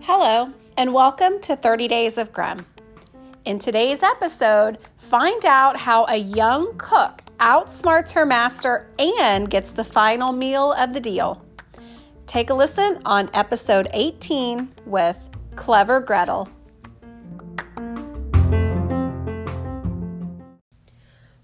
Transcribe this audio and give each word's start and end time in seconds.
Hello, 0.00 0.52
and 0.76 0.92
welcome 0.92 1.40
to 1.42 1.54
30 1.54 1.86
Days 1.86 2.18
of 2.18 2.32
Grimm. 2.32 2.66
In 3.44 3.60
today's 3.60 4.02
episode, 4.02 4.78
find 4.96 5.44
out 5.44 5.76
how 5.76 6.04
a 6.06 6.16
young 6.16 6.76
cook 6.78 7.22
outsmarts 7.38 8.10
her 8.14 8.26
master 8.26 8.90
and 8.98 9.48
gets 9.48 9.70
the 9.70 9.84
final 9.84 10.32
meal 10.32 10.72
of 10.72 10.94
the 10.94 11.00
deal. 11.00 11.46
Take 12.26 12.50
a 12.50 12.54
listen 12.54 13.00
on 13.04 13.30
episode 13.32 13.86
18 13.92 14.68
with 14.84 15.16
Clever 15.54 16.00
Gretel. 16.00 16.48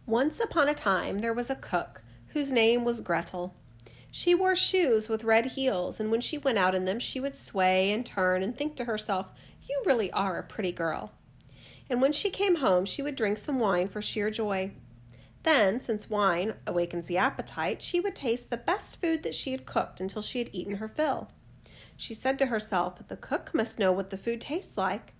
Once 0.07 0.41
upon 0.41 0.69
a 0.69 0.75
time, 0.75 1.21
there 1.21 1.33
was 1.33 1.51
a 1.51 1.55
cook 1.55 2.03
whose 2.37 2.53
name 2.53 2.85
was 2.85 3.01
Gretel. 3.01 3.55
She 4.11 4.35
wore 4.35 4.55
shoes 4.55 5.09
with 5.09 5.25
red 5.25 5.47
heels, 5.47 5.99
and 5.99 6.11
when 6.11 6.21
she 6.21 6.37
went 6.37 6.59
out 6.59 6.75
in 6.75 6.85
them, 6.85 6.99
she 6.99 7.19
would 7.19 7.35
sway 7.35 7.91
and 7.91 8.05
turn 8.05 8.43
and 8.43 8.55
think 8.55 8.77
to 8.77 8.85
herself, 8.85 9.29
You 9.67 9.83
really 9.87 10.13
are 10.13 10.39
a 10.39 10.43
pretty 10.43 10.71
girl. 10.71 11.13
And 11.89 12.03
when 12.03 12.13
she 12.13 12.29
came 12.29 12.57
home, 12.57 12.85
she 12.85 13.01
would 13.01 13.17
drink 13.17 13.39
some 13.39 13.59
wine 13.59 13.89
for 13.89 14.03
sheer 14.03 14.31
joy. 14.31 14.73
Then, 15.45 15.81
since 15.81 16.11
wine 16.11 16.53
awakens 16.67 17.07
the 17.07 17.17
appetite, 17.17 17.81
she 17.81 18.01
would 18.01 18.15
taste 18.15 18.51
the 18.51 18.59
best 18.59 19.01
food 19.01 19.23
that 19.23 19.35
she 19.35 19.53
had 19.53 19.65
cooked 19.65 19.99
until 19.99 20.21
she 20.21 20.39
had 20.39 20.51
eaten 20.53 20.75
her 20.75 20.89
fill. 20.89 21.31
She 21.97 22.13
said 22.13 22.39
to 22.41 22.47
herself, 22.49 22.99
The 23.09 23.17
cook 23.17 23.55
must 23.55 23.79
know 23.79 23.93
what 23.93 24.11
the 24.11 24.19
food 24.19 24.43
tastes 24.43 24.77
like. 24.77 25.15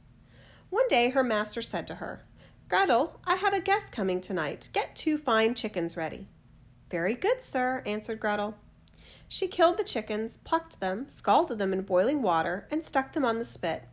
One 0.69 0.87
day 0.89 1.09
her 1.09 1.25
master 1.25 1.63
said 1.63 1.87
to 1.87 1.95
her, 1.95 2.27
Gretel, 2.69 3.19
I 3.25 3.37
have 3.37 3.55
a 3.55 3.61
guest 3.63 3.91
coming 3.91 4.21
tonight. 4.21 4.69
Get 4.75 4.95
two 4.95 5.17
fine 5.17 5.55
chickens 5.55 5.97
ready. 5.97 6.29
Very 6.91 7.15
good, 7.15 7.43
sir, 7.43 7.83
answered 7.85 8.21
Gretel. 8.21 8.57
She 9.29 9.49
killed 9.49 9.77
the 9.77 9.85
chickens, 9.85 10.37
plucked 10.45 10.79
them, 10.79 11.09
scalded 11.09 11.59
them 11.59 11.73
in 11.73 11.83
boiling 11.83 12.23
water, 12.23 12.69
and 12.71 12.85
stuck 12.85 13.13
them 13.13 13.25
on 13.25 13.39
the 13.39 13.45
spit. 13.45 13.85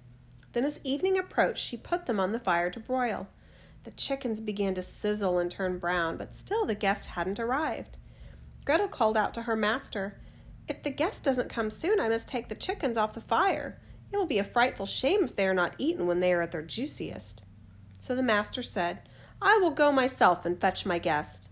Then, 0.51 0.63
as 0.63 0.79
evening 0.83 1.17
approached, 1.17 1.63
she 1.63 1.77
put 1.77 2.05
them 2.05 2.19
on 2.19 2.31
the 2.31 2.39
fire 2.39 2.69
to 2.69 2.79
broil. 2.79 3.27
The 3.83 3.91
chickens 3.91 4.39
began 4.39 4.75
to 4.75 4.83
sizzle 4.83 5.39
and 5.39 5.49
turn 5.49 5.79
brown, 5.79 6.17
but 6.17 6.35
still 6.35 6.65
the 6.65 6.75
guest 6.75 7.07
hadn't 7.07 7.39
arrived. 7.39 7.97
Gretel 8.63 8.87
called 8.87 9.17
out 9.17 9.33
to 9.33 9.41
her 9.41 9.55
master, 9.55 10.19
If 10.67 10.83
the 10.83 10.91
guest 10.91 11.23
doesn't 11.23 11.49
come 11.49 11.69
soon, 11.71 11.99
I 11.99 12.07
must 12.07 12.27
take 12.27 12.47
the 12.47 12.55
chickens 12.55 12.95
off 12.95 13.15
the 13.15 13.21
fire. 13.21 13.81
It 14.11 14.17
will 14.17 14.27
be 14.27 14.39
a 14.39 14.43
frightful 14.43 14.85
shame 14.85 15.23
if 15.23 15.35
they 15.35 15.47
are 15.47 15.53
not 15.53 15.75
eaten 15.77 16.05
when 16.05 16.19
they 16.19 16.31
are 16.33 16.41
at 16.41 16.51
their 16.51 16.61
juiciest. 16.61 17.43
So 17.99 18.15
the 18.15 18.23
master 18.23 18.63
said, 18.63 19.09
I 19.41 19.57
will 19.57 19.71
go 19.71 19.91
myself 19.91 20.45
and 20.45 20.61
fetch 20.61 20.85
my 20.85 20.99
guest. 20.99 21.49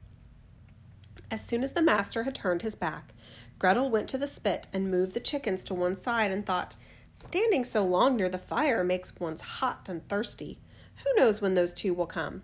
As 1.31 1.41
soon 1.41 1.63
as 1.63 1.71
the 1.71 1.81
master 1.81 2.23
had 2.23 2.35
turned 2.35 2.61
his 2.61 2.75
back, 2.75 3.13
Gretel 3.57 3.89
went 3.89 4.09
to 4.09 4.17
the 4.17 4.27
spit 4.27 4.67
and 4.73 4.91
moved 4.91 5.13
the 5.13 5.21
chickens 5.21 5.63
to 5.63 5.73
one 5.73 5.95
side 5.95 6.29
and 6.29 6.45
thought, 6.45 6.75
Standing 7.15 7.63
so 7.63 7.85
long 7.85 8.17
near 8.17 8.27
the 8.27 8.37
fire 8.37 8.83
makes 8.83 9.15
one 9.17 9.37
hot 9.37 9.87
and 9.87 10.05
thirsty. 10.09 10.59
Who 11.03 11.13
knows 11.15 11.39
when 11.39 11.53
those 11.53 11.73
two 11.73 11.93
will 11.93 12.05
come? 12.05 12.43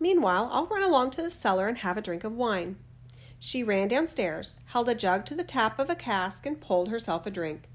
Meanwhile, 0.00 0.48
I'll 0.50 0.66
run 0.66 0.82
along 0.82 1.12
to 1.12 1.22
the 1.22 1.30
cellar 1.30 1.68
and 1.68 1.78
have 1.78 1.96
a 1.96 2.02
drink 2.02 2.24
of 2.24 2.34
wine. 2.34 2.76
She 3.38 3.62
ran 3.62 3.86
downstairs, 3.86 4.60
held 4.66 4.88
a 4.88 4.94
jug 4.94 5.24
to 5.26 5.34
the 5.36 5.44
tap 5.44 5.78
of 5.78 5.88
a 5.88 5.94
cask, 5.94 6.46
and 6.46 6.60
pulled 6.60 6.88
herself 6.88 7.26
a 7.26 7.30
drink. 7.30 7.68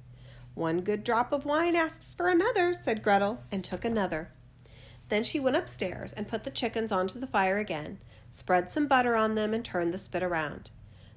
One 0.53 0.81
good 0.81 1.06
drop 1.06 1.31
of 1.31 1.45
wine 1.45 1.75
asks 1.75 2.13
for 2.13 2.28
another, 2.28 2.73
said 2.73 3.03
Gretel, 3.03 3.41
and 3.52 3.63
took 3.63 3.86
another. 3.86 4.31
Then 5.09 5.23
she 5.23 5.39
went 5.39 5.56
upstairs 5.56 6.14
and 6.14 6.28
put 6.28 6.44
the 6.44 6.50
chickens 6.52 6.92
onto 6.92 7.20
the 7.20 7.28
fire 7.28 7.58
again, 7.58 8.00
spread 8.30 8.72
some 8.72 8.88
butter 8.88 9.16
on 9.16 9.36
them, 9.36 9.53
and 9.53 9.64
turned 9.64 9.94
the 9.94 9.97
spit 9.97 10.23
around. 10.23 10.72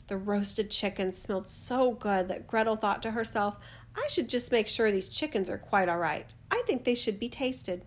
The 0.08 0.17
roasted 0.17 0.70
chickens 0.70 1.19
smelled 1.19 1.48
so 1.48 1.92
good 1.92 2.28
that 2.28 2.47
Gretel 2.47 2.77
thought 2.77 3.03
to 3.03 3.11
herself, 3.12 3.58
I 3.95 4.06
should 4.08 4.28
just 4.28 4.53
make 4.53 4.69
sure 4.69 4.91
these 4.91 5.08
chickens 5.08 5.50
are 5.50 5.58
quite 5.58 5.89
all 5.89 5.98
right. 5.98 6.33
I 6.50 6.62
think 6.67 6.84
they 6.84 6.95
should 6.95 7.19
be 7.19 7.28
tasted. 7.28 7.84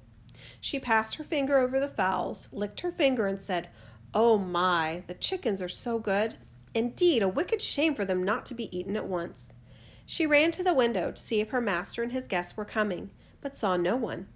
She 0.59 0.79
passed 0.79 1.15
her 1.15 1.23
finger 1.23 1.57
over 1.57 1.79
the 1.79 1.87
fowls, 1.87 2.47
licked 2.51 2.81
her 2.81 2.91
finger, 2.91 3.27
and 3.27 3.39
said, 3.39 3.69
Oh 4.13 4.37
my, 4.37 5.03
the 5.07 5.13
chickens 5.13 5.61
are 5.61 5.69
so 5.69 5.99
good. 5.99 6.35
Indeed, 6.73 7.21
a 7.21 7.29
wicked 7.29 7.61
shame 7.61 7.95
for 7.95 8.05
them 8.05 8.23
not 8.23 8.45
to 8.47 8.53
be 8.53 8.75
eaten 8.75 8.95
at 8.95 9.07
once. 9.07 9.47
She 10.05 10.25
ran 10.25 10.51
to 10.51 10.63
the 10.63 10.73
window 10.73 11.11
to 11.11 11.21
see 11.21 11.39
if 11.39 11.49
her 11.49 11.61
master 11.61 12.03
and 12.03 12.11
his 12.11 12.27
guests 12.27 12.57
were 12.57 12.65
coming, 12.65 13.11
but 13.39 13.55
saw 13.55 13.77
no 13.77 13.95
one. 13.95 14.27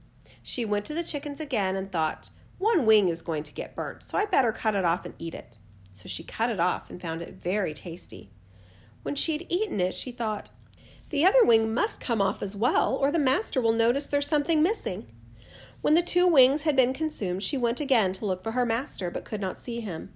She 0.43 0.65
went 0.65 0.85
to 0.85 0.93
the 0.93 1.03
chickens 1.03 1.39
again 1.39 1.75
and 1.75 1.91
thought, 1.91 2.29
one 2.57 2.85
wing 2.85 3.09
is 3.09 3.21
going 3.21 3.43
to 3.43 3.53
get 3.53 3.75
burnt, 3.75 4.03
so 4.03 4.17
I 4.17 4.25
better 4.25 4.51
cut 4.51 4.75
it 4.75 4.85
off 4.85 5.05
and 5.05 5.13
eat 5.19 5.33
it. 5.33 5.57
So 5.91 6.07
she 6.07 6.23
cut 6.23 6.49
it 6.49 6.59
off 6.59 6.89
and 6.89 7.01
found 7.01 7.21
it 7.21 7.41
very 7.41 7.73
tasty. 7.73 8.31
When 9.03 9.15
she 9.15 9.33
had 9.33 9.45
eaten 9.49 9.79
it, 9.79 9.93
she 9.93 10.11
thought, 10.11 10.49
the 11.09 11.25
other 11.25 11.43
wing 11.43 11.73
must 11.73 11.99
come 11.99 12.21
off 12.21 12.41
as 12.41 12.55
well, 12.55 12.95
or 12.95 13.11
the 13.11 13.19
master 13.19 13.61
will 13.61 13.71
notice 13.71 14.07
there's 14.07 14.27
something 14.27 14.63
missing. 14.63 15.05
When 15.81 15.93
the 15.93 16.01
two 16.01 16.25
wings 16.25 16.63
had 16.63 16.75
been 16.75 16.93
consumed, 16.93 17.43
she 17.43 17.57
went 17.57 17.79
again 17.79 18.11
to 18.13 18.25
look 18.25 18.43
for 18.43 18.53
her 18.53 18.65
master, 18.65 19.11
but 19.11 19.25
could 19.25 19.39
not 19.39 19.59
see 19.59 19.81
him. 19.81 20.11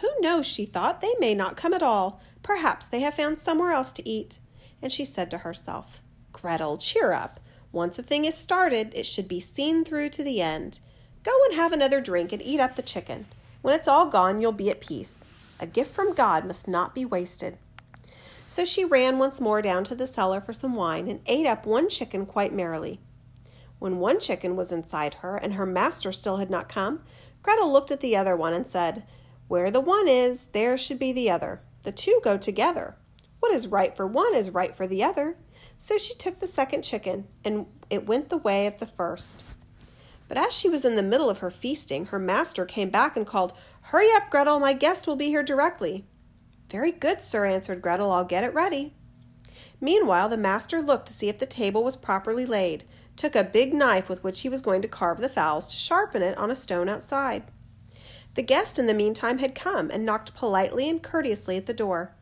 Who 0.00 0.10
knows, 0.20 0.46
she 0.46 0.66
thought, 0.66 1.00
they 1.00 1.14
may 1.18 1.34
not 1.34 1.56
come 1.56 1.72
at 1.72 1.82
all. 1.82 2.20
Perhaps 2.42 2.88
they 2.88 3.00
have 3.00 3.14
found 3.14 3.38
somewhere 3.38 3.72
else 3.72 3.92
to 3.94 4.06
eat. 4.06 4.38
And 4.82 4.92
she 4.92 5.06
said 5.06 5.30
to 5.30 5.38
herself, 5.38 6.02
Gretel, 6.32 6.76
cheer 6.76 7.12
up. 7.12 7.40
Once 7.76 7.98
a 7.98 8.02
thing 8.02 8.24
is 8.24 8.34
started, 8.34 8.90
it 8.94 9.04
should 9.04 9.28
be 9.28 9.38
seen 9.38 9.84
through 9.84 10.08
to 10.08 10.24
the 10.24 10.40
end. 10.40 10.78
Go 11.22 11.38
and 11.44 11.54
have 11.56 11.72
another 11.72 12.00
drink 12.00 12.32
and 12.32 12.40
eat 12.40 12.58
up 12.58 12.74
the 12.74 12.80
chicken. 12.80 13.26
When 13.60 13.74
it's 13.74 13.86
all 13.86 14.06
gone, 14.06 14.40
you'll 14.40 14.52
be 14.52 14.70
at 14.70 14.80
peace. 14.80 15.22
A 15.60 15.66
gift 15.66 15.92
from 15.92 16.14
God 16.14 16.46
must 16.46 16.66
not 16.66 16.94
be 16.94 17.04
wasted. 17.04 17.58
So 18.48 18.64
she 18.64 18.82
ran 18.82 19.18
once 19.18 19.42
more 19.42 19.60
down 19.60 19.84
to 19.84 19.94
the 19.94 20.06
cellar 20.06 20.40
for 20.40 20.54
some 20.54 20.74
wine 20.74 21.06
and 21.06 21.20
ate 21.26 21.44
up 21.44 21.66
one 21.66 21.90
chicken 21.90 22.24
quite 22.24 22.54
merrily. 22.54 22.98
When 23.78 23.98
one 23.98 24.20
chicken 24.20 24.56
was 24.56 24.72
inside 24.72 25.16
her 25.16 25.36
and 25.36 25.52
her 25.52 25.66
master 25.66 26.12
still 26.12 26.38
had 26.38 26.48
not 26.48 26.70
come, 26.70 27.02
Gretel 27.42 27.70
looked 27.70 27.90
at 27.90 28.00
the 28.00 28.16
other 28.16 28.34
one 28.34 28.54
and 28.54 28.66
said, 28.66 29.04
Where 29.48 29.70
the 29.70 29.80
one 29.80 30.08
is, 30.08 30.46
there 30.52 30.78
should 30.78 30.98
be 30.98 31.12
the 31.12 31.28
other. 31.28 31.60
The 31.82 31.92
two 31.92 32.22
go 32.24 32.38
together. 32.38 32.96
What 33.46 33.54
is 33.54 33.68
right 33.68 33.96
for 33.96 34.08
one 34.08 34.34
is 34.34 34.50
right 34.50 34.74
for 34.74 34.88
the 34.88 35.04
other. 35.04 35.36
So 35.76 35.98
she 35.98 36.16
took 36.16 36.40
the 36.40 36.48
second 36.48 36.82
chicken, 36.82 37.28
and 37.44 37.66
it 37.88 38.04
went 38.04 38.28
the 38.28 38.36
way 38.36 38.66
of 38.66 38.78
the 38.78 38.86
first. 38.86 39.44
But 40.26 40.36
as 40.36 40.52
she 40.52 40.68
was 40.68 40.84
in 40.84 40.96
the 40.96 41.02
middle 41.04 41.30
of 41.30 41.38
her 41.38 41.50
feasting, 41.52 42.06
her 42.06 42.18
master 42.18 42.64
came 42.64 42.90
back 42.90 43.16
and 43.16 43.24
called, 43.24 43.52
Hurry 43.82 44.10
up, 44.10 44.30
Gretel, 44.30 44.58
my 44.58 44.72
guest 44.72 45.06
will 45.06 45.14
be 45.14 45.28
here 45.28 45.44
directly. 45.44 46.04
Very 46.70 46.90
good, 46.90 47.22
sir, 47.22 47.46
answered 47.46 47.82
Gretel. 47.82 48.10
I'll 48.10 48.24
get 48.24 48.42
it 48.42 48.52
ready. 48.52 48.94
Meanwhile, 49.80 50.28
the 50.28 50.36
master 50.36 50.82
looked 50.82 51.06
to 51.06 51.12
see 51.12 51.28
if 51.28 51.38
the 51.38 51.46
table 51.46 51.84
was 51.84 51.96
properly 51.96 52.46
laid, 52.46 52.82
took 53.14 53.36
a 53.36 53.44
big 53.44 53.72
knife 53.72 54.08
with 54.08 54.24
which 54.24 54.40
he 54.40 54.48
was 54.48 54.60
going 54.60 54.82
to 54.82 54.88
carve 54.88 55.20
the 55.20 55.28
fowls 55.28 55.66
to 55.66 55.76
sharpen 55.76 56.20
it 56.20 56.36
on 56.36 56.50
a 56.50 56.56
stone 56.56 56.88
outside. 56.88 57.44
The 58.34 58.42
guest 58.42 58.76
in 58.76 58.88
the 58.88 58.92
meantime 58.92 59.38
had 59.38 59.54
come 59.54 59.88
and 59.92 60.04
knocked 60.04 60.34
politely 60.34 60.88
and 60.88 61.00
courteously 61.00 61.56
at 61.56 61.66
the 61.66 61.72
door. 61.72 62.16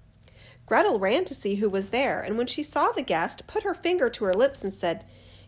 Gretel 0.66 0.98
ran 0.98 1.24
to 1.26 1.34
see 1.34 1.56
who 1.56 1.68
was 1.68 1.90
there, 1.90 2.20
and 2.20 2.38
when 2.38 2.46
she 2.46 2.62
saw 2.62 2.90
the 2.90 3.02
guest, 3.02 3.46
put 3.46 3.62
her 3.64 3.74
finger 3.74 4.08
to 4.08 4.24
her 4.24 4.34
lips 4.34 4.62
and 4.62 4.72
said, 4.72 5.04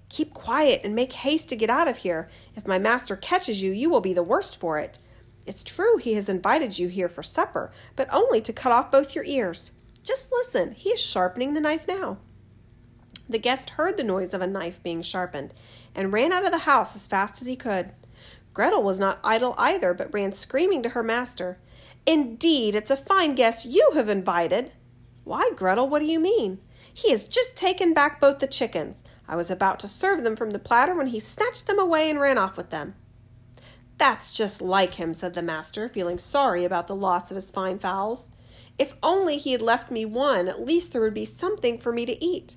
Keep 0.09 0.35
quiet 0.35 0.83
and 0.85 0.95
make 0.95 1.13
haste 1.13 1.49
to 1.49 1.57
get 1.57 1.71
out 1.71 1.89
of 1.89 1.99
here. 1.99 2.29
If 2.55 2.67
my 2.67 2.79
master 2.79 3.17
catches 3.17 3.63
you, 3.63 3.73
you 3.73 3.91
will 3.91 4.01
be 4.01 4.13
the 4.13 4.23
worst 4.23 4.59
for 4.59 4.79
it. 4.79 4.99
It's 5.47 5.65
true 5.65 5.97
he 5.97 6.15
has 6.15 6.29
invited 6.29 6.79
you 6.79 6.89
here 6.89 7.09
for 7.09 7.23
supper, 7.23 7.73
but 7.95 8.13
only 8.13 8.41
to 8.43 8.53
cut 8.53 8.73
off 8.73 8.91
both 8.91 9.15
your 9.15 9.25
ears. 9.25 9.73
Just 10.03 10.31
listen, 10.31 10.73
he 10.73 10.91
is 10.91 11.01
sharpening 11.01 11.55
the 11.55 11.61
knife 11.61 11.89
now. 11.89 12.19
The 13.29 13.39
guest 13.39 13.71
heard 13.71 13.97
the 13.97 14.05
noise 14.05 14.35
of 14.35 14.41
a 14.41 14.47
knife 14.47 14.81
being 14.83 15.03
sharpened 15.03 15.53
and 15.95 16.13
ran 16.13 16.33
out 16.33 16.45
of 16.45 16.53
the 16.53 16.59
house 16.59 16.95
as 16.95 17.09
fast 17.09 17.41
as 17.43 17.49
he 17.49 17.57
could. 17.57 17.91
Gretel 18.55 18.83
was 18.83 18.99
not 18.99 19.19
idle 19.25 19.55
either, 19.59 19.93
but 19.93 20.15
ran 20.15 20.33
screaming 20.33 20.83
to 20.83 20.91
her 20.91 21.03
master. 21.03 21.59
Indeed, 22.07 22.75
it's 22.77 22.91
a 22.91 22.97
fine 22.97 23.35
guest 23.35 23.67
you 23.67 23.93
have 23.95 24.09
invited. 24.09 24.73
Why, 25.27 25.51
Gretel, 25.57 25.89
what 25.89 25.99
do 25.99 26.07
you 26.07 26.21
mean? 26.21 26.61
He 26.95 27.11
has 27.11 27.25
just 27.25 27.57
taken 27.57 27.93
back 27.93 28.21
both 28.21 28.39
the 28.39 28.47
chickens. 28.47 29.03
I 29.27 29.35
was 29.35 29.51
about 29.51 29.81
to 29.81 29.89
serve 29.89 30.23
them 30.23 30.37
from 30.37 30.53
the 30.53 30.61
platter 30.61 30.95
when 30.95 31.09
he 31.09 31.19
snatched 31.19 31.67
them 31.67 31.81
away 31.81 32.09
and 32.09 32.21
ran 32.21 32.39
off 32.39 32.57
with 32.57 32.71
them. 32.71 32.95
That's 33.99 34.37
just 34.37 34.63
like 34.63 34.95
him, 34.95 35.13
said 35.13 35.35
the 35.35 35.43
master, 35.43 35.89
feeling 35.89 36.19
sorry 36.19 36.65
about 36.65 36.87
the 36.87 36.95
loss 36.95 37.33
of 37.33 37.35
his 37.35 37.51
fine 37.51 37.81
fowls. 37.81 38.31
If 38.79 38.95
only 39.03 39.37
he 39.37 39.51
had 39.51 39.61
left 39.61 39.91
me 39.91 40.05
one, 40.05 40.47
at 40.47 40.65
least 40.65 40.93
there 40.93 41.01
would 41.01 41.13
be 41.13 41.25
something 41.25 41.77
for 41.77 41.93
me 41.93 42.07
to 42.07 42.25
eat. 42.25 42.55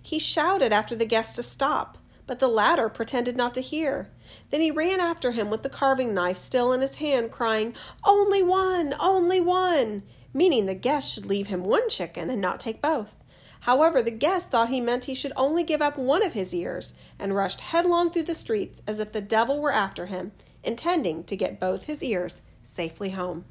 He 0.00 0.20
shouted 0.20 0.72
after 0.72 0.94
the 0.94 1.04
guest 1.04 1.34
to 1.34 1.42
stop, 1.42 1.98
but 2.28 2.38
the 2.38 2.46
latter 2.46 2.88
pretended 2.88 3.36
not 3.36 3.52
to 3.54 3.60
hear. 3.60 4.12
Then 4.50 4.60
he 4.60 4.70
ran 4.70 5.00
after 5.00 5.32
him 5.32 5.50
with 5.50 5.64
the 5.64 5.68
carving 5.68 6.14
knife 6.14 6.38
still 6.38 6.72
in 6.72 6.82
his 6.82 6.98
hand, 6.98 7.32
crying, 7.32 7.74
Only 8.04 8.44
one! 8.44 8.94
Only 9.00 9.40
one! 9.40 10.04
Meaning 10.34 10.66
the 10.66 10.74
guest 10.74 11.12
should 11.12 11.26
leave 11.26 11.48
him 11.48 11.64
one 11.64 11.88
chicken 11.88 12.30
and 12.30 12.40
not 12.40 12.60
take 12.60 12.80
both. 12.80 13.16
However, 13.60 14.02
the 14.02 14.10
guest 14.10 14.50
thought 14.50 14.70
he 14.70 14.80
meant 14.80 15.04
he 15.04 15.14
should 15.14 15.32
only 15.36 15.62
give 15.62 15.80
up 15.80 15.96
one 15.96 16.24
of 16.24 16.32
his 16.32 16.52
ears, 16.52 16.94
and 17.18 17.36
rushed 17.36 17.60
headlong 17.60 18.10
through 18.10 18.24
the 18.24 18.34
streets 18.34 18.82
as 18.86 18.98
if 18.98 19.12
the 19.12 19.20
devil 19.20 19.60
were 19.60 19.72
after 19.72 20.06
him, 20.06 20.32
intending 20.64 21.22
to 21.24 21.36
get 21.36 21.60
both 21.60 21.84
his 21.84 22.02
ears 22.02 22.42
safely 22.62 23.10
home. 23.10 23.44